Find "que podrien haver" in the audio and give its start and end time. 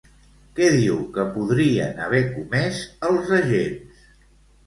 1.17-2.21